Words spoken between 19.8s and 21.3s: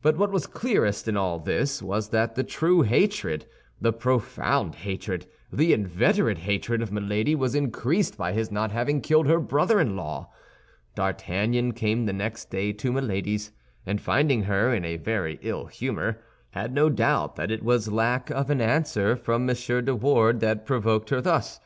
Wardes that provoked her